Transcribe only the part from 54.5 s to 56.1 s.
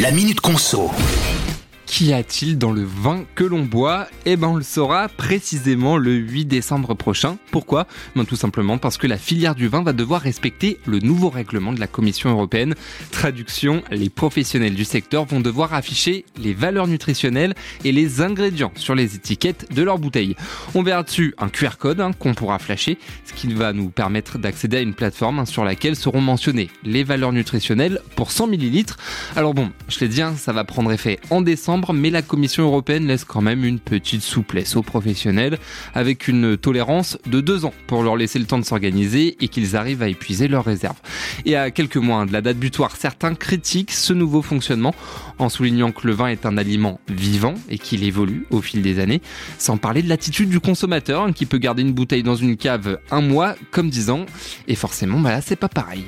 Et forcément, bah c'est pas pareil.